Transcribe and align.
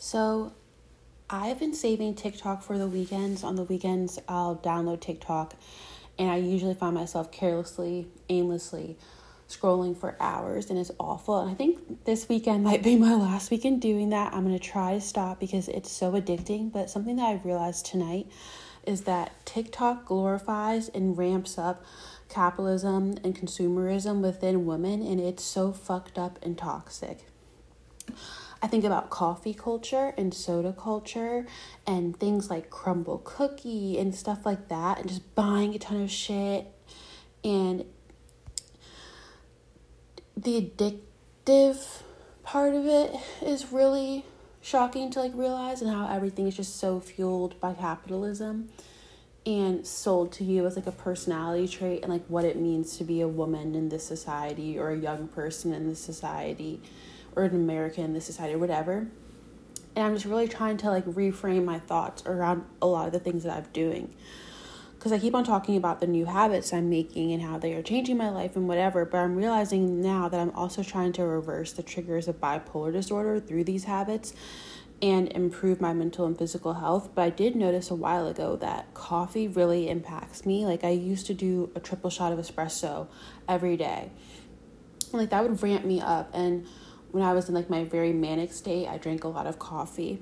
So, 0.00 0.52
I've 1.28 1.58
been 1.58 1.74
saving 1.74 2.14
TikTok 2.14 2.62
for 2.62 2.78
the 2.78 2.86
weekends. 2.86 3.42
On 3.42 3.56
the 3.56 3.64
weekends, 3.64 4.20
I'll 4.28 4.54
download 4.54 5.00
TikTok, 5.00 5.54
and 6.16 6.30
I 6.30 6.36
usually 6.36 6.74
find 6.74 6.94
myself 6.94 7.32
carelessly, 7.32 8.06
aimlessly 8.28 8.96
scrolling 9.48 9.96
for 9.96 10.16
hours, 10.20 10.70
and 10.70 10.78
it's 10.78 10.92
awful. 11.00 11.40
And 11.40 11.50
I 11.50 11.54
think 11.54 12.04
this 12.04 12.28
weekend 12.28 12.62
might 12.62 12.84
be 12.84 12.94
my 12.94 13.14
last 13.14 13.50
weekend 13.50 13.82
doing 13.82 14.10
that. 14.10 14.32
I'm 14.32 14.44
gonna 14.44 14.60
try 14.60 14.94
to 14.94 15.00
stop 15.00 15.40
because 15.40 15.66
it's 15.66 15.90
so 15.90 16.12
addicting. 16.12 16.70
But 16.70 16.90
something 16.90 17.16
that 17.16 17.26
I 17.26 17.40
realized 17.44 17.84
tonight 17.84 18.28
is 18.86 19.02
that 19.02 19.32
TikTok 19.46 20.06
glorifies 20.06 20.88
and 20.88 21.18
ramps 21.18 21.58
up 21.58 21.84
capitalism 22.28 23.16
and 23.24 23.34
consumerism 23.34 24.20
within 24.22 24.64
women, 24.64 25.02
and 25.02 25.18
it's 25.18 25.42
so 25.42 25.72
fucked 25.72 26.18
up 26.18 26.38
and 26.40 26.56
toxic. 26.56 27.26
I 28.60 28.66
think 28.66 28.84
about 28.84 29.10
coffee 29.10 29.54
culture 29.54 30.12
and 30.16 30.34
soda 30.34 30.72
culture 30.72 31.46
and 31.86 32.18
things 32.18 32.50
like 32.50 32.70
Crumbl 32.70 33.22
cookie 33.22 33.98
and 33.98 34.14
stuff 34.14 34.44
like 34.44 34.68
that, 34.68 34.98
and 34.98 35.08
just 35.08 35.34
buying 35.34 35.74
a 35.74 35.78
ton 35.78 36.02
of 36.02 36.10
shit. 36.10 36.66
And 37.44 37.84
the 40.36 40.60
addictive 40.60 42.02
part 42.42 42.74
of 42.74 42.86
it 42.86 43.14
is 43.42 43.72
really 43.72 44.24
shocking 44.60 45.10
to 45.10 45.20
like 45.20 45.32
realize 45.34 45.80
and 45.82 45.90
how 45.90 46.08
everything 46.08 46.46
is 46.46 46.56
just 46.56 46.76
so 46.76 47.00
fueled 47.00 47.58
by 47.60 47.72
capitalism 47.74 48.68
and 49.46 49.86
sold 49.86 50.32
to 50.32 50.44
you 50.44 50.66
as 50.66 50.76
like 50.76 50.86
a 50.86 50.92
personality 50.92 51.66
trait 51.66 52.02
and 52.02 52.12
like 52.12 52.24
what 52.26 52.44
it 52.44 52.56
means 52.56 52.98
to 52.98 53.04
be 53.04 53.20
a 53.20 53.28
woman 53.28 53.74
in 53.74 53.88
this 53.88 54.04
society 54.04 54.78
or 54.78 54.90
a 54.90 54.96
young 54.96 55.28
person 55.28 55.72
in 55.72 55.88
this 55.88 56.00
society 56.00 56.80
or 57.38 57.44
an 57.44 57.54
American 57.54 58.04
in 58.04 58.12
this 58.12 58.26
society 58.26 58.54
or 58.54 58.58
whatever. 58.58 59.06
And 59.94 60.04
I'm 60.06 60.14
just 60.14 60.26
really 60.26 60.48
trying 60.48 60.76
to 60.78 60.90
like 60.90 61.04
reframe 61.06 61.64
my 61.64 61.78
thoughts 61.78 62.22
around 62.26 62.64
a 62.82 62.86
lot 62.86 63.06
of 63.06 63.12
the 63.12 63.20
things 63.20 63.44
that 63.44 63.56
I'm 63.56 63.66
doing. 63.72 64.14
Because 64.98 65.12
I 65.12 65.20
keep 65.20 65.34
on 65.34 65.44
talking 65.44 65.76
about 65.76 66.00
the 66.00 66.08
new 66.08 66.26
habits 66.26 66.72
I'm 66.72 66.90
making 66.90 67.32
and 67.32 67.40
how 67.40 67.56
they 67.56 67.74
are 67.74 67.82
changing 67.82 68.16
my 68.16 68.30
life 68.30 68.56
and 68.56 68.66
whatever, 68.66 69.04
but 69.04 69.18
I'm 69.18 69.36
realizing 69.36 70.02
now 70.02 70.28
that 70.28 70.40
I'm 70.40 70.50
also 70.50 70.82
trying 70.82 71.12
to 71.12 71.24
reverse 71.24 71.72
the 71.72 71.84
triggers 71.84 72.26
of 72.26 72.40
bipolar 72.40 72.92
disorder 72.92 73.38
through 73.38 73.62
these 73.62 73.84
habits 73.84 74.34
and 75.00 75.28
improve 75.32 75.80
my 75.80 75.92
mental 75.92 76.26
and 76.26 76.36
physical 76.36 76.74
health. 76.74 77.10
But 77.14 77.22
I 77.22 77.30
did 77.30 77.54
notice 77.54 77.92
a 77.92 77.94
while 77.94 78.26
ago 78.26 78.56
that 78.56 78.92
coffee 78.94 79.46
really 79.46 79.88
impacts 79.88 80.44
me. 80.44 80.66
Like 80.66 80.82
I 80.82 80.90
used 80.90 81.26
to 81.26 81.34
do 81.34 81.70
a 81.76 81.80
triple 81.80 82.10
shot 82.10 82.32
of 82.32 82.40
espresso 82.40 83.06
every 83.48 83.76
day. 83.76 84.10
Like 85.12 85.30
that 85.30 85.42
would 85.42 85.62
ramp 85.62 85.84
me 85.84 86.00
up 86.00 86.30
and 86.34 86.66
when 87.10 87.22
I 87.22 87.32
was 87.32 87.48
in 87.48 87.54
like 87.54 87.70
my 87.70 87.84
very 87.84 88.12
manic 88.12 88.52
state, 88.52 88.86
I 88.86 88.98
drank 88.98 89.24
a 89.24 89.28
lot 89.28 89.46
of 89.46 89.58
coffee. 89.58 90.20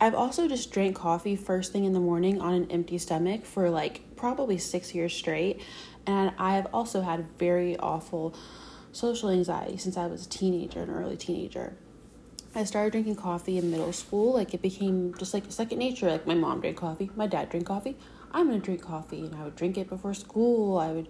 I've 0.00 0.14
also 0.14 0.46
just 0.46 0.70
drank 0.70 0.96
coffee 0.96 1.34
first 1.34 1.72
thing 1.72 1.84
in 1.84 1.92
the 1.92 2.00
morning 2.00 2.40
on 2.40 2.54
an 2.54 2.70
empty 2.70 2.98
stomach 2.98 3.44
for 3.44 3.68
like 3.68 4.16
probably 4.16 4.58
six 4.58 4.94
years 4.94 5.14
straight. 5.14 5.60
And 6.06 6.32
I've 6.38 6.66
also 6.72 7.00
had 7.00 7.26
very 7.38 7.76
awful 7.78 8.34
social 8.92 9.28
anxiety 9.30 9.76
since 9.76 9.96
I 9.96 10.06
was 10.06 10.26
a 10.26 10.28
teenager, 10.28 10.82
an 10.82 10.90
early 10.90 11.16
teenager. 11.16 11.76
I 12.54 12.64
started 12.64 12.92
drinking 12.92 13.16
coffee 13.16 13.58
in 13.58 13.70
middle 13.70 13.92
school. 13.92 14.34
Like 14.34 14.54
it 14.54 14.62
became 14.62 15.14
just 15.18 15.34
like 15.34 15.44
second 15.48 15.78
nature. 15.78 16.10
Like 16.10 16.26
my 16.26 16.34
mom 16.34 16.60
drank 16.60 16.76
coffee, 16.76 17.10
my 17.16 17.26
dad 17.26 17.50
drank 17.50 17.66
coffee. 17.66 17.96
I'm 18.32 18.48
gonna 18.48 18.58
drink 18.58 18.82
coffee, 18.82 19.20
and 19.20 19.34
I 19.34 19.44
would 19.44 19.56
drink 19.56 19.78
it 19.78 19.88
before 19.88 20.14
school. 20.14 20.78
I 20.78 20.92
would 20.92 21.08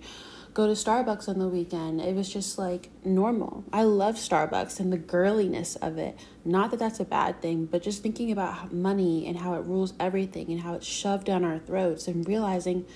go 0.58 0.66
to 0.66 0.72
Starbucks 0.72 1.28
on 1.28 1.38
the 1.38 1.46
weekend. 1.46 2.00
It 2.00 2.16
was 2.16 2.28
just 2.28 2.58
like 2.58 2.90
normal. 3.04 3.62
I 3.72 3.84
love 3.84 4.16
Starbucks 4.16 4.80
and 4.80 4.92
the 4.92 4.98
girliness 4.98 5.76
of 5.76 5.98
it. 5.98 6.18
Not 6.44 6.72
that 6.72 6.80
that's 6.80 6.98
a 6.98 7.04
bad 7.04 7.40
thing, 7.40 7.66
but 7.66 7.80
just 7.80 8.02
thinking 8.02 8.32
about 8.32 8.72
money 8.72 9.24
and 9.28 9.38
how 9.38 9.54
it 9.54 9.60
rules 9.60 9.94
everything 10.00 10.50
and 10.50 10.62
how 10.62 10.74
it's 10.74 10.84
shoved 10.84 11.26
down 11.26 11.44
our 11.44 11.60
throats 11.60 12.08
and 12.08 12.26
realizing 12.26 12.86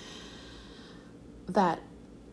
that 1.46 1.78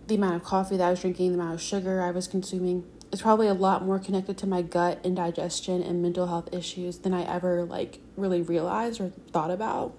the 0.07 0.15
amount 0.15 0.33
of 0.33 0.43
coffee 0.43 0.77
that 0.77 0.87
I 0.87 0.89
was 0.89 1.01
drinking, 1.01 1.33
the 1.33 1.39
amount 1.39 1.53
of 1.53 1.61
sugar 1.61 2.01
I 2.01 2.09
was 2.09 2.27
consuming, 2.27 2.85
is 3.11 3.21
probably 3.21 3.47
a 3.47 3.53
lot 3.53 3.85
more 3.85 3.99
connected 3.99 4.35
to 4.39 4.47
my 4.47 4.63
gut 4.63 4.99
and 5.05 5.15
digestion 5.15 5.83
and 5.83 6.01
mental 6.01 6.25
health 6.25 6.49
issues 6.51 6.97
than 6.97 7.13
I 7.13 7.21
ever 7.31 7.65
like 7.65 7.99
really 8.17 8.41
realized 8.41 8.99
or 8.99 9.09
thought 9.31 9.51
about. 9.51 9.93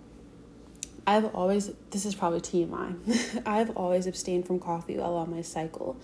I've 1.06 1.34
always, 1.34 1.72
this 1.90 2.04
is 2.04 2.14
probably 2.14 2.40
TMI, 2.40 3.42
I've 3.46 3.76
always 3.76 4.06
abstained 4.06 4.46
from 4.46 4.60
coffee 4.60 4.98
while 4.98 5.14
on 5.14 5.30
my 5.30 5.42
cycle. 5.42 6.00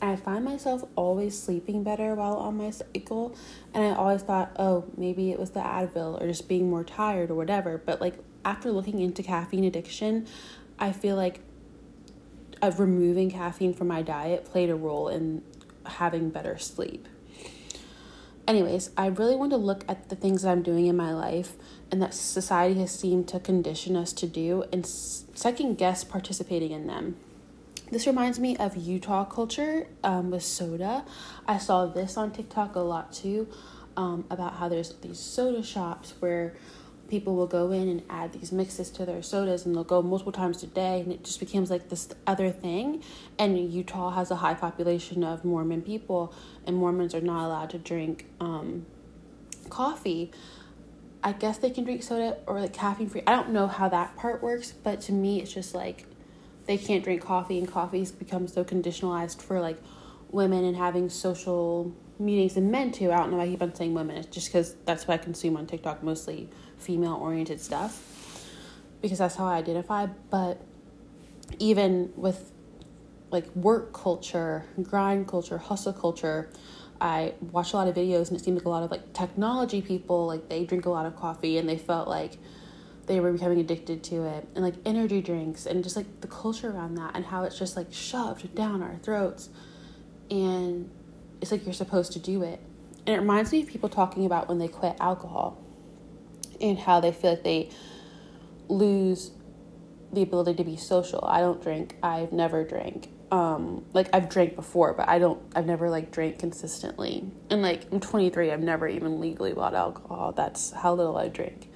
I 0.00 0.16
find 0.16 0.44
myself 0.44 0.82
always 0.96 1.40
sleeping 1.40 1.84
better 1.84 2.16
while 2.16 2.34
on 2.34 2.56
my 2.56 2.70
cycle. 2.70 3.36
And 3.72 3.84
I 3.84 3.96
always 3.96 4.22
thought, 4.22 4.50
oh, 4.58 4.84
maybe 4.96 5.30
it 5.30 5.38
was 5.38 5.50
the 5.50 5.60
Advil 5.60 6.20
or 6.20 6.26
just 6.26 6.48
being 6.48 6.68
more 6.68 6.82
tired 6.82 7.30
or 7.30 7.36
whatever. 7.36 7.78
But 7.78 8.00
like 8.00 8.14
after 8.44 8.72
looking 8.72 8.98
into 8.98 9.22
caffeine 9.22 9.62
addiction, 9.62 10.26
I 10.76 10.90
feel 10.90 11.14
like 11.14 11.40
of 12.60 12.80
removing 12.80 13.30
caffeine 13.30 13.74
from 13.74 13.88
my 13.88 14.02
diet 14.02 14.44
played 14.44 14.70
a 14.70 14.74
role 14.74 15.08
in 15.08 15.42
having 15.86 16.30
better 16.30 16.58
sleep. 16.58 17.06
Anyways, 18.46 18.90
I 18.96 19.06
really 19.06 19.36
want 19.36 19.52
to 19.52 19.56
look 19.56 19.84
at 19.88 20.08
the 20.08 20.16
things 20.16 20.42
that 20.42 20.50
I'm 20.50 20.62
doing 20.62 20.86
in 20.86 20.96
my 20.96 21.12
life 21.12 21.52
and 21.90 22.02
that 22.02 22.12
society 22.12 22.80
has 22.80 22.90
seemed 22.90 23.28
to 23.28 23.38
condition 23.38 23.96
us 23.96 24.12
to 24.14 24.26
do 24.26 24.64
and 24.72 24.84
second 24.84 25.78
guess 25.78 26.02
participating 26.02 26.72
in 26.72 26.86
them. 26.86 27.16
This 27.92 28.06
reminds 28.06 28.40
me 28.40 28.56
of 28.56 28.76
Utah 28.76 29.24
culture 29.24 29.86
um, 30.02 30.30
with 30.30 30.42
soda. 30.42 31.04
I 31.46 31.58
saw 31.58 31.86
this 31.86 32.16
on 32.16 32.32
TikTok 32.32 32.74
a 32.74 32.80
lot 32.80 33.12
too 33.12 33.48
um, 33.96 34.24
about 34.30 34.54
how 34.54 34.68
there's 34.68 34.94
these 34.94 35.20
soda 35.20 35.62
shops 35.62 36.14
where 36.18 36.54
people 37.12 37.36
will 37.36 37.46
go 37.46 37.70
in 37.72 37.88
and 37.88 38.02
add 38.08 38.32
these 38.32 38.50
mixes 38.50 38.88
to 38.88 39.04
their 39.04 39.20
sodas 39.20 39.66
and 39.66 39.74
they'll 39.74 39.84
go 39.84 40.00
multiple 40.00 40.32
times 40.32 40.62
a 40.62 40.66
day 40.66 40.98
and 40.98 41.12
it 41.12 41.22
just 41.22 41.38
becomes 41.40 41.70
like 41.70 41.90
this 41.90 42.08
other 42.26 42.50
thing 42.50 43.02
and 43.38 43.70
utah 43.70 44.08
has 44.08 44.30
a 44.30 44.36
high 44.36 44.54
population 44.54 45.22
of 45.22 45.44
mormon 45.44 45.82
people 45.82 46.32
and 46.66 46.74
mormons 46.74 47.14
are 47.14 47.20
not 47.20 47.44
allowed 47.44 47.68
to 47.68 47.76
drink 47.76 48.24
um, 48.40 48.86
coffee 49.68 50.32
I 51.22 51.32
guess 51.32 51.58
they 51.58 51.68
can 51.68 51.84
drink 51.84 52.02
soda 52.02 52.38
or 52.46 52.60
like 52.60 52.72
caffeine 52.72 53.08
free. 53.08 53.22
I 53.28 53.36
don't 53.36 53.50
know 53.50 53.68
how 53.68 53.88
that 53.90 54.16
part 54.16 54.42
works, 54.42 54.72
but 54.72 55.00
to 55.02 55.12
me, 55.12 55.40
it's 55.40 55.52
just 55.52 55.72
like 55.72 56.04
they 56.66 56.76
can't 56.76 57.04
drink 57.04 57.22
coffee, 57.22 57.60
and 57.60 57.70
coffee's 57.70 58.10
become 58.10 58.48
so 58.48 58.64
conditionalized 58.64 59.40
for 59.40 59.60
like 59.60 59.80
women 60.32 60.64
and 60.64 60.76
having 60.76 61.08
social 61.08 61.94
meetings 62.24 62.56
and 62.56 62.70
men 62.70 62.92
too. 62.92 63.12
I 63.12 63.16
don't 63.18 63.30
know 63.30 63.38
why 63.38 63.44
I 63.44 63.48
keep 63.48 63.62
on 63.62 63.74
saying 63.74 63.94
women. 63.94 64.16
It's 64.16 64.28
just 64.28 64.48
because 64.48 64.74
that's 64.84 65.06
what 65.06 65.20
I 65.20 65.22
consume 65.22 65.56
on 65.56 65.66
TikTok, 65.66 66.02
mostly 66.02 66.48
female 66.78 67.14
oriented 67.14 67.60
stuff, 67.60 68.46
because 69.00 69.18
that's 69.18 69.36
how 69.36 69.46
I 69.46 69.56
identify. 69.56 70.06
But 70.30 70.60
even 71.58 72.12
with 72.16 72.52
like 73.30 73.54
work 73.56 73.92
culture, 73.92 74.64
grind 74.82 75.28
culture, 75.28 75.58
hustle 75.58 75.92
culture, 75.92 76.50
I 77.00 77.34
watched 77.40 77.72
a 77.72 77.76
lot 77.76 77.88
of 77.88 77.96
videos 77.96 78.28
and 78.28 78.38
it 78.38 78.44
seemed 78.44 78.58
like 78.58 78.66
a 78.66 78.68
lot 78.68 78.84
of 78.84 78.90
like 78.90 79.12
technology 79.12 79.82
people 79.82 80.26
like 80.26 80.48
they 80.48 80.64
drink 80.64 80.86
a 80.86 80.90
lot 80.90 81.04
of 81.04 81.16
coffee 81.16 81.58
and 81.58 81.68
they 81.68 81.76
felt 81.76 82.06
like 82.06 82.38
they 83.06 83.18
were 83.18 83.32
becoming 83.32 83.58
addicted 83.58 84.04
to 84.04 84.24
it 84.24 84.46
and 84.54 84.64
like 84.64 84.74
energy 84.84 85.20
drinks 85.20 85.66
and 85.66 85.82
just 85.82 85.96
like 85.96 86.20
the 86.20 86.28
culture 86.28 86.70
around 86.70 86.94
that 86.94 87.16
and 87.16 87.24
how 87.24 87.42
it's 87.42 87.58
just 87.58 87.76
like 87.76 87.92
shoved 87.92 88.54
down 88.54 88.82
our 88.82 88.96
throats 89.02 89.48
and 90.30 90.88
it's 91.42 91.50
like 91.50 91.66
you're 91.66 91.74
supposed 91.74 92.12
to 92.12 92.18
do 92.18 92.42
it. 92.42 92.60
And 93.06 93.16
it 93.16 93.18
reminds 93.18 93.52
me 93.52 93.62
of 93.62 93.68
people 93.68 93.88
talking 93.90 94.24
about 94.24 94.48
when 94.48 94.58
they 94.58 94.68
quit 94.68 94.96
alcohol 95.00 95.60
and 96.60 96.78
how 96.78 97.00
they 97.00 97.12
feel 97.12 97.30
like 97.30 97.42
they 97.42 97.70
lose 98.68 99.32
the 100.12 100.22
ability 100.22 100.54
to 100.54 100.64
be 100.64 100.76
social. 100.76 101.22
I 101.24 101.40
don't 101.40 101.60
drink. 101.60 101.96
I've 102.02 102.32
never 102.32 102.64
drank 102.64 103.08
um 103.32 103.82
like 103.94 104.10
I've 104.12 104.28
drank 104.28 104.54
before, 104.54 104.92
but 104.92 105.08
I 105.08 105.18
don't 105.18 105.40
I've 105.56 105.64
never 105.66 105.88
like 105.88 106.12
drank 106.12 106.38
consistently. 106.38 107.24
And 107.50 107.62
like 107.62 107.90
I'm 107.90 107.98
23, 107.98 108.52
I've 108.52 108.60
never 108.60 108.86
even 108.86 109.20
legally 109.20 109.54
bought 109.54 109.74
alcohol. 109.74 110.32
That's 110.32 110.70
how 110.70 110.94
little 110.94 111.16
I 111.16 111.28
drink. 111.28 111.68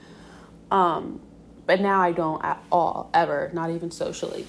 Um 0.70 1.20
but 1.64 1.80
now 1.80 2.00
I 2.00 2.12
don't 2.12 2.44
at 2.44 2.62
all 2.70 3.10
ever, 3.14 3.50
not 3.54 3.70
even 3.70 3.90
socially. 3.90 4.46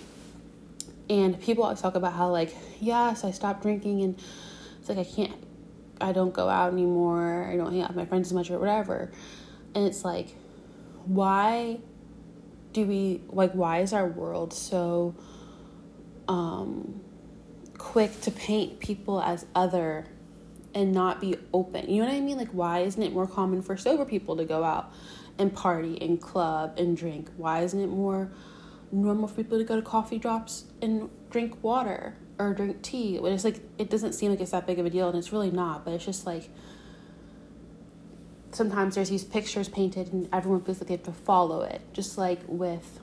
And 1.10 1.42
people 1.42 1.64
always 1.64 1.82
talk 1.82 1.96
about 1.96 2.14
how 2.14 2.30
like, 2.30 2.54
yes, 2.82 3.24
I 3.24 3.32
stopped 3.32 3.62
drinking 3.62 4.02
and 4.02 4.22
it's 4.88 4.98
like 4.98 5.08
I 5.08 5.10
can't 5.10 5.44
I 6.00 6.12
don't 6.12 6.34
go 6.34 6.48
out 6.48 6.72
anymore. 6.72 7.50
I 7.52 7.58
don't 7.58 7.72
hang 7.72 7.82
out 7.82 7.90
with 7.90 7.98
my 7.98 8.06
friends 8.06 8.28
as 8.28 8.34
much 8.34 8.52
or 8.52 8.60
whatever. 8.60 9.12
And 9.76 9.86
it's 9.86 10.06
like 10.06 10.36
why 11.06 11.80
do 12.74 12.86
we 12.86 13.22
like 13.30 13.54
why 13.54 13.80
is 13.80 13.94
our 13.94 14.08
world 14.08 14.54
so 14.54 15.16
um, 16.28 17.02
quick 17.78 18.20
to 18.22 18.32
paint 18.32 18.80
people 18.80 19.22
as 19.22 19.46
other 19.56 20.06
and 20.76 20.92
not 20.92 21.22
be 21.22 21.38
open. 21.54 21.90
You 21.90 22.02
know 22.02 22.10
what 22.10 22.16
I 22.16 22.20
mean? 22.20 22.38
Like, 22.38 22.52
why 22.52 22.80
isn't 22.80 23.02
it 23.02 23.14
more 23.14 23.26
common 23.26 23.62
for 23.62 23.78
sober 23.78 24.04
people 24.04 24.36
to 24.36 24.44
go 24.44 24.64
out 24.64 24.92
and 25.40 25.54
party 25.54 25.98
and 26.02 26.22
club 26.22 26.78
and 26.78 26.98
drink? 26.98 27.30
Why 27.38 27.62
isn't 27.62 27.80
it 27.80 27.88
more 27.88 28.30
normal 28.92 29.30
for 29.30 29.36
people 29.36 29.58
to 29.58 29.64
go 29.64 29.78
to 29.78 29.82
coffee 29.82 30.20
drops 30.20 30.66
and 30.82 31.10
drink 31.30 31.64
water 31.64 32.18
or 32.40 32.54
drink 32.54 32.82
tea? 32.82 33.18
It's 33.18 33.44
like, 33.44 33.60
it 33.78 33.90
doesn't 33.90 34.14
seem 34.14 34.32
like 34.32 34.42
it's 34.42 34.52
that 34.52 34.68
big 34.68 34.80
of 34.80 34.86
a 34.86 34.90
deal, 34.90 35.10
and 35.10 35.18
it's 35.18 35.32
really 35.32 35.52
not, 35.52 35.86
but 35.86 35.94
it's 35.94 36.06
just 36.06 36.26
like, 36.26 36.50
sometimes 38.52 38.96
there's 38.96 39.10
these 39.10 39.24
pictures 39.24 39.70
painted 39.70 40.12
and 40.12 40.28
everyone 40.34 40.62
feels 40.62 40.80
like 40.80 40.88
they 40.88 40.96
have 40.96 41.04
to 41.04 41.12
follow 41.12 41.62
it 41.62 41.82
just 41.94 42.18
like 42.18 42.40
with 42.48 43.00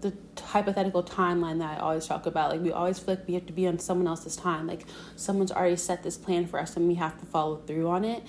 the 0.00 0.12
hypothetical 0.42 1.02
timeline 1.02 1.58
that 1.58 1.78
I 1.78 1.80
always 1.80 2.06
talk 2.06 2.26
about. 2.26 2.50
Like 2.50 2.60
we 2.60 2.72
always 2.72 2.98
feel 2.98 3.14
like 3.14 3.26
we 3.26 3.34
have 3.34 3.46
to 3.46 3.52
be 3.52 3.66
on 3.66 3.78
someone 3.78 4.06
else's 4.06 4.36
time. 4.36 4.66
Like 4.66 4.84
someone's 5.16 5.50
already 5.50 5.76
set 5.76 6.02
this 6.02 6.16
plan 6.16 6.46
for 6.46 6.60
us 6.60 6.76
and 6.76 6.86
we 6.86 6.94
have 6.96 7.18
to 7.20 7.26
follow 7.26 7.56
through 7.56 7.88
on 7.88 8.04
it. 8.04 8.22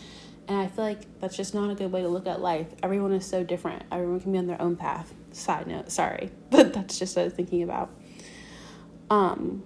And 0.47 0.57
I 0.57 0.67
feel 0.67 0.85
like 0.85 1.19
that's 1.19 1.35
just 1.35 1.53
not 1.53 1.69
a 1.69 1.75
good 1.75 1.91
way 1.91 2.01
to 2.01 2.07
look 2.07 2.25
at 2.25 2.39
life. 2.39 2.67
Everyone 2.81 3.11
is 3.11 3.25
so 3.25 3.43
different. 3.43 3.83
Everyone 3.91 4.21
can 4.21 4.31
be 4.31 4.37
on 4.37 4.47
their 4.47 4.61
own 4.61 4.77
path. 4.77 5.13
Side 5.33 5.67
note, 5.67 5.91
sorry. 5.91 6.31
But 6.49 6.73
that's 6.73 6.97
just 6.97 7.15
what 7.15 7.23
I 7.23 7.25
was 7.25 7.33
thinking 7.33 7.63
about. 7.63 7.89
Um 9.09 9.63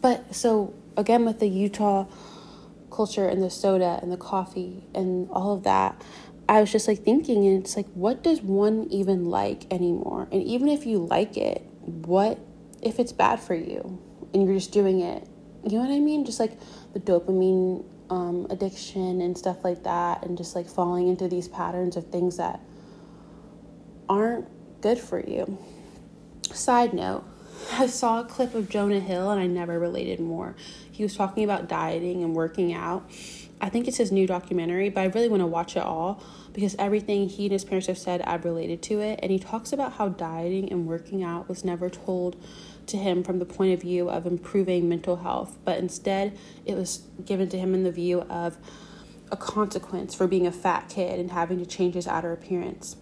but 0.00 0.34
so 0.34 0.74
again 0.96 1.24
with 1.24 1.38
the 1.40 1.48
Utah 1.48 2.06
culture 2.90 3.28
and 3.28 3.42
the 3.42 3.50
soda 3.50 3.98
and 4.02 4.10
the 4.10 4.16
coffee 4.16 4.84
and 4.94 5.28
all 5.30 5.54
of 5.54 5.62
that, 5.64 6.02
I 6.48 6.60
was 6.60 6.72
just 6.72 6.88
like 6.88 7.04
thinking, 7.04 7.46
and 7.46 7.62
it's 7.62 7.76
like, 7.76 7.86
what 7.92 8.22
does 8.22 8.40
one 8.40 8.86
even 8.90 9.26
like 9.26 9.70
anymore? 9.72 10.28
And 10.32 10.42
even 10.42 10.68
if 10.68 10.86
you 10.86 10.98
like 10.98 11.36
it, 11.36 11.62
what 11.82 12.38
if 12.82 12.98
it's 12.98 13.12
bad 13.12 13.38
for 13.38 13.54
you 13.54 14.00
and 14.32 14.44
you're 14.44 14.54
just 14.54 14.72
doing 14.72 15.00
it? 15.00 15.28
You 15.64 15.78
know 15.78 15.84
what 15.84 15.94
I 15.94 16.00
mean? 16.00 16.24
Just 16.24 16.40
like 16.40 16.58
the 16.94 17.00
dopamine 17.00 17.84
um, 18.08 18.46
addiction 18.48 19.20
and 19.20 19.36
stuff 19.36 19.62
like 19.62 19.84
that, 19.84 20.24
and 20.24 20.38
just 20.38 20.56
like 20.56 20.66
falling 20.66 21.08
into 21.08 21.28
these 21.28 21.48
patterns 21.48 21.96
of 21.96 22.06
things 22.06 22.38
that 22.38 22.60
aren't 24.08 24.48
good 24.80 24.98
for 24.98 25.20
you. 25.20 25.58
Side 26.50 26.94
note, 26.94 27.24
I 27.72 27.86
saw 27.86 28.20
a 28.20 28.24
clip 28.24 28.54
of 28.54 28.68
Jonah 28.68 29.00
Hill 29.00 29.30
and 29.30 29.40
I 29.40 29.46
never 29.46 29.78
related 29.78 30.20
more. 30.20 30.56
He 30.90 31.02
was 31.02 31.16
talking 31.16 31.44
about 31.44 31.68
dieting 31.68 32.22
and 32.22 32.34
working 32.34 32.72
out. 32.72 33.08
I 33.60 33.68
think 33.68 33.88
it's 33.88 33.96
his 33.96 34.12
new 34.12 34.26
documentary, 34.26 34.88
but 34.88 35.00
I 35.00 35.04
really 35.06 35.28
want 35.28 35.40
to 35.40 35.46
watch 35.46 35.76
it 35.76 35.82
all 35.82 36.22
because 36.52 36.76
everything 36.78 37.28
he 37.28 37.46
and 37.46 37.52
his 37.52 37.64
parents 37.64 37.88
have 37.88 37.98
said, 37.98 38.22
I've 38.22 38.44
related 38.44 38.82
to 38.82 39.00
it. 39.00 39.20
And 39.22 39.30
he 39.30 39.38
talks 39.38 39.72
about 39.72 39.94
how 39.94 40.08
dieting 40.08 40.70
and 40.70 40.86
working 40.86 41.22
out 41.22 41.48
was 41.48 41.64
never 41.64 41.90
told 41.90 42.36
to 42.86 42.96
him 42.96 43.22
from 43.22 43.38
the 43.38 43.44
point 43.44 43.74
of 43.74 43.80
view 43.80 44.08
of 44.08 44.26
improving 44.26 44.88
mental 44.88 45.16
health, 45.16 45.58
but 45.64 45.78
instead 45.78 46.38
it 46.64 46.74
was 46.74 47.02
given 47.24 47.48
to 47.50 47.58
him 47.58 47.74
in 47.74 47.84
the 47.84 47.92
view 47.92 48.22
of 48.22 48.56
a 49.30 49.36
consequence 49.36 50.14
for 50.14 50.26
being 50.26 50.46
a 50.46 50.52
fat 50.52 50.88
kid 50.88 51.20
and 51.20 51.32
having 51.32 51.58
to 51.58 51.66
change 51.66 51.94
his 51.94 52.06
outer 52.06 52.32
appearance. 52.32 52.96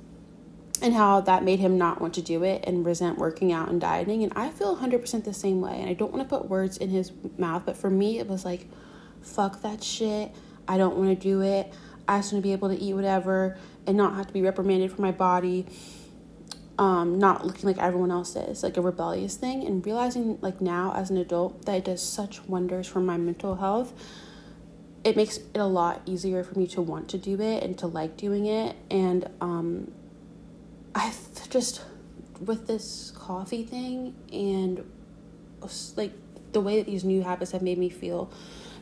And 0.83 0.95
how 0.95 1.21
that 1.23 1.43
made 1.43 1.59
him 1.59 1.79
not 1.79 2.01
want 2.01 2.15
to 2.15 2.23
do 2.23 2.43
it 2.43 2.65
and 2.67 2.85
resent 2.85 3.19
working 3.19 3.53
out 3.53 3.69
and 3.69 3.81
dieting. 3.81 4.23
And 4.23 4.33
I 4.37 4.51
feel 4.51 4.77
100% 4.77 5.25
the 5.25 5.33
same 5.33 5.61
way. 5.61 5.81
And 5.81 5.89
I 5.89 5.95
don't 5.95 6.13
want 6.13 6.29
to 6.29 6.39
put 6.39 6.49
words 6.49 6.77
in 6.77 6.91
his 6.91 7.13
mouth, 7.39 7.63
but 7.65 7.77
for 7.77 7.89
me, 7.89 8.19
it 8.19 8.27
was 8.29 8.45
like, 8.45 8.69
fuck 9.23 9.63
that 9.63 9.83
shit. 9.83 10.33
I 10.69 10.77
don't 10.77 10.97
want 10.97 11.09
to 11.09 11.15
do 11.15 11.43
it. 11.43 11.73
I 12.09 12.19
just 12.19 12.33
want 12.33 12.43
to 12.43 12.47
be 12.47 12.53
able 12.53 12.69
to 12.69 12.77
eat 12.77 12.95
whatever 12.95 13.59
and 13.87 13.97
not 13.97 14.15
have 14.15 14.27
to 14.27 14.33
be 14.33 14.43
reprimanded 14.43 14.93
for 14.93 15.03
my 15.03 15.13
body. 15.13 15.67
Um, 16.79 17.19
not 17.19 17.47
looking 17.47 17.65
like 17.65 17.79
everyone 17.79 18.11
else 18.11 18.37
is, 18.37 18.63
like 18.63 18.77
a 18.77 18.83
rebellious 18.83 19.37
thing, 19.37 19.65
and 19.65 19.85
realizing 19.85 20.39
like 20.43 20.61
now 20.61 20.93
as 20.95 21.09
an 21.09 21.17
adult 21.17 21.65
that 21.65 21.77
it 21.77 21.85
does 21.87 22.07
such 22.07 22.45
wonders 22.45 22.87
for 22.87 23.01
my 23.01 23.17
mental 23.17 23.57
health. 23.57 23.95
It 25.03 25.17
makes 25.17 25.39
it 25.39 25.57
a 25.57 25.65
lot 25.65 26.03
easier 26.05 26.45
for 26.45 26.59
me 26.59 26.67
to 26.69 26.83
want 26.83 27.09
to 27.11 27.19
do 27.19 27.41
it 27.41 27.63
and 27.63 27.79
to 27.79 27.87
like 27.87 28.17
doing 28.19 28.45
it. 28.45 28.77
And 28.91 29.31
um, 29.41 29.93
I 30.97 31.13
just 31.51 31.83
with 32.41 32.67
this 32.67 33.13
coffee 33.15 33.65
thing 33.65 34.15
and 34.33 34.83
like 35.97 36.13
the 36.53 36.61
way 36.61 36.79
that 36.79 36.87
these 36.87 37.05
new 37.05 37.23
habits 37.23 37.53
have 37.53 37.63
made 37.63 37.77
me 37.77 37.91
feel 37.91 38.33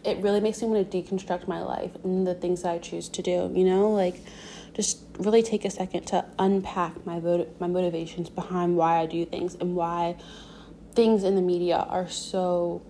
it 0.04 0.18
really 0.18 0.40
makes 0.40 0.62
me 0.62 0.68
want 0.68 0.90
to 0.90 1.02
deconstruct 1.02 1.48
my 1.48 1.60
life 1.60 1.90
and 2.04 2.26
the 2.26 2.34
things 2.34 2.62
that 2.62 2.72
I 2.72 2.78
choose 2.78 3.08
to 3.08 3.22
do, 3.22 3.50
you 3.54 3.64
know, 3.64 3.90
like 3.90 4.20
just 4.74 5.00
really 5.18 5.42
take 5.42 5.64
a 5.64 5.70
second 5.70 6.06
to 6.08 6.24
unpack 6.38 7.06
my 7.06 7.18
vot- 7.18 7.58
my 7.60 7.66
motivations 7.66 8.28
behind 8.28 8.76
why 8.76 8.98
I 8.98 9.06
do 9.06 9.24
things 9.24 9.56
and 9.56 9.74
why 9.74 10.16
things 10.94 11.24
in 11.24 11.34
the 11.34 11.42
media 11.42 11.78
are 11.88 12.08
so 12.08 12.82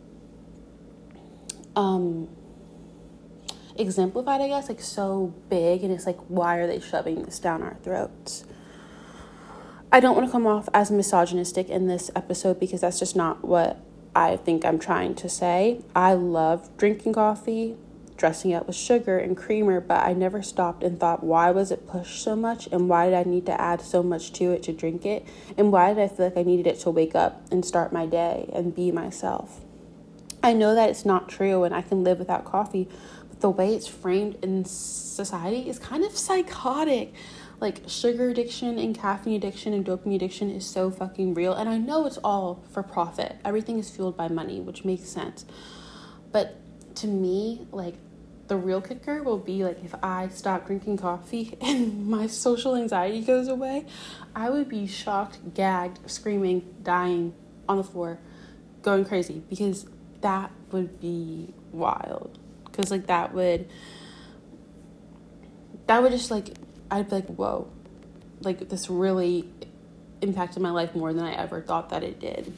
um 1.76 2.28
exemplified, 3.76 4.40
I 4.40 4.48
guess, 4.48 4.68
like 4.68 4.82
so 4.82 5.32
big 5.48 5.82
and 5.82 5.92
it's 5.92 6.04
like 6.04 6.18
why 6.28 6.56
are 6.56 6.66
they 6.66 6.80
shoving 6.80 7.22
this 7.22 7.38
down 7.38 7.62
our 7.62 7.76
throats? 7.82 8.44
I 9.94 10.00
don't 10.00 10.16
want 10.16 10.26
to 10.26 10.32
come 10.32 10.44
off 10.44 10.68
as 10.74 10.90
misogynistic 10.90 11.68
in 11.68 11.86
this 11.86 12.10
episode 12.16 12.58
because 12.58 12.80
that's 12.80 12.98
just 12.98 13.14
not 13.14 13.44
what 13.44 13.80
I 14.12 14.34
think 14.34 14.64
I'm 14.64 14.80
trying 14.80 15.14
to 15.14 15.28
say. 15.28 15.82
I 15.94 16.14
love 16.14 16.76
drinking 16.76 17.12
coffee, 17.12 17.76
dressing 18.16 18.50
it 18.50 18.66
with 18.66 18.74
sugar 18.74 19.18
and 19.18 19.36
creamer, 19.36 19.80
but 19.80 20.04
I 20.04 20.12
never 20.12 20.42
stopped 20.42 20.82
and 20.82 20.98
thought, 20.98 21.22
why 21.22 21.52
was 21.52 21.70
it 21.70 21.86
pushed 21.86 22.20
so 22.20 22.34
much? 22.34 22.66
And 22.72 22.88
why 22.88 23.04
did 23.04 23.14
I 23.14 23.22
need 23.22 23.46
to 23.46 23.60
add 23.60 23.80
so 23.82 24.02
much 24.02 24.32
to 24.32 24.50
it 24.50 24.64
to 24.64 24.72
drink 24.72 25.06
it? 25.06 25.24
And 25.56 25.70
why 25.70 25.94
did 25.94 26.02
I 26.02 26.08
feel 26.08 26.26
like 26.26 26.36
I 26.36 26.42
needed 26.42 26.66
it 26.66 26.80
to 26.80 26.90
wake 26.90 27.14
up 27.14 27.46
and 27.52 27.64
start 27.64 27.92
my 27.92 28.04
day 28.04 28.50
and 28.52 28.74
be 28.74 28.90
myself? 28.90 29.60
I 30.42 30.54
know 30.54 30.74
that 30.74 30.90
it's 30.90 31.04
not 31.04 31.28
true 31.28 31.62
and 31.62 31.72
I 31.72 31.82
can 31.82 32.02
live 32.02 32.18
without 32.18 32.44
coffee, 32.44 32.88
but 33.28 33.40
the 33.40 33.48
way 33.48 33.72
it's 33.72 33.86
framed 33.86 34.42
in 34.42 34.64
society 34.64 35.68
is 35.68 35.78
kind 35.78 36.02
of 36.02 36.16
psychotic 36.16 37.14
like 37.64 37.80
sugar 37.88 38.28
addiction 38.28 38.78
and 38.78 38.96
caffeine 38.96 39.34
addiction 39.34 39.72
and 39.72 39.84
dopamine 39.84 40.14
addiction 40.14 40.50
is 40.50 40.64
so 40.64 40.90
fucking 40.90 41.34
real 41.34 41.52
and 41.52 41.68
i 41.68 41.76
know 41.76 42.06
it's 42.06 42.18
all 42.18 42.62
for 42.70 42.82
profit. 42.82 43.36
Everything 43.44 43.78
is 43.78 43.90
fueled 43.90 44.16
by 44.16 44.28
money 44.28 44.60
which 44.60 44.84
makes 44.84 45.08
sense. 45.08 45.44
But 46.30 46.56
to 46.96 47.08
me 47.08 47.66
like 47.72 47.96
the 48.46 48.56
real 48.56 48.80
kicker 48.80 49.22
will 49.22 49.38
be 49.38 49.64
like 49.64 49.82
if 49.82 49.94
i 50.02 50.28
stop 50.28 50.66
drinking 50.66 50.98
coffee 50.98 51.56
and 51.60 52.06
my 52.06 52.26
social 52.28 52.76
anxiety 52.76 53.22
goes 53.22 53.48
away 53.48 53.86
i 54.36 54.50
would 54.50 54.68
be 54.68 54.86
shocked 54.86 55.54
gagged 55.54 55.98
screaming 56.08 56.62
dying 56.82 57.34
on 57.68 57.78
the 57.78 57.82
floor 57.82 58.18
going 58.84 59.04
crazy 59.04 59.42
because 59.48 59.86
that 60.20 60.50
would 60.70 61.00
be 61.00 61.52
wild. 61.70 62.38
Because 62.64 62.90
like 62.90 63.06
that 63.06 63.34
would 63.34 63.68
that 65.86 66.02
would 66.02 66.12
just 66.12 66.30
like 66.30 66.54
I'd 66.90 67.08
be 67.08 67.16
like, 67.16 67.26
whoa, 67.26 67.68
like 68.40 68.68
this 68.68 68.88
really 68.88 69.48
impacted 70.20 70.62
my 70.62 70.70
life 70.70 70.94
more 70.94 71.12
than 71.12 71.24
I 71.24 71.34
ever 71.34 71.60
thought 71.60 71.90
that 71.90 72.02
it 72.02 72.20
did. 72.20 72.52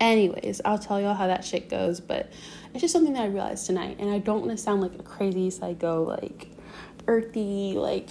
Anyways, 0.00 0.60
I'll 0.64 0.78
tell 0.78 1.00
y'all 1.00 1.14
how 1.14 1.28
that 1.28 1.44
shit 1.44 1.68
goes, 1.68 2.00
but 2.00 2.30
it's 2.72 2.80
just 2.80 2.92
something 2.92 3.12
that 3.12 3.22
I 3.22 3.26
realized 3.26 3.66
tonight, 3.66 3.98
and 4.00 4.10
I 4.10 4.18
don't 4.18 4.40
want 4.40 4.50
to 4.50 4.56
sound 4.56 4.80
like 4.80 4.94
a 4.94 5.02
crazy 5.02 5.50
psycho, 5.50 6.02
like 6.02 6.48
earthy, 7.06 7.74
like 7.74 8.10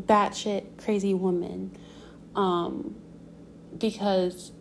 batshit 0.00 0.64
crazy 0.78 1.14
woman, 1.14 1.76
um, 2.36 2.94
because 3.76 4.52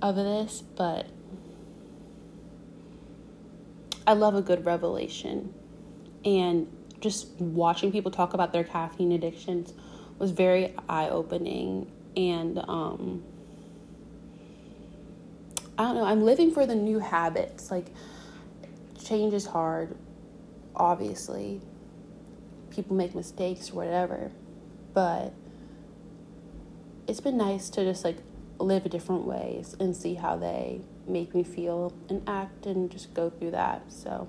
of 0.00 0.16
this, 0.16 0.62
but 0.76 1.06
I 4.04 4.14
love 4.14 4.34
a 4.34 4.42
good 4.42 4.64
revelation, 4.64 5.54
and 6.24 6.66
just 7.02 7.28
watching 7.38 7.92
people 7.92 8.10
talk 8.10 8.32
about 8.32 8.52
their 8.52 8.64
caffeine 8.64 9.12
addictions 9.12 9.74
was 10.18 10.30
very 10.30 10.74
eye 10.88 11.08
opening 11.08 11.90
and 12.16 12.58
um, 12.68 13.22
I 15.76 15.84
don't 15.84 15.94
know, 15.96 16.04
I'm 16.04 16.22
living 16.22 16.52
for 16.52 16.64
the 16.64 16.74
new 16.74 17.00
habits. 17.00 17.70
Like 17.70 17.86
change 19.02 19.34
is 19.34 19.46
hard, 19.46 19.96
obviously. 20.76 21.60
People 22.70 22.96
make 22.96 23.14
mistakes 23.14 23.70
or 23.70 23.74
whatever. 23.74 24.30
But 24.94 25.34
it's 27.06 27.20
been 27.20 27.36
nice 27.36 27.68
to 27.70 27.84
just 27.84 28.04
like 28.04 28.18
live 28.58 28.88
different 28.90 29.24
ways 29.24 29.74
and 29.80 29.96
see 29.96 30.14
how 30.14 30.36
they 30.36 30.82
make 31.06 31.34
me 31.34 31.42
feel 31.42 31.92
and 32.08 32.22
act 32.28 32.66
and 32.66 32.90
just 32.90 33.12
go 33.12 33.28
through 33.28 33.50
that. 33.50 33.82
So 33.88 34.28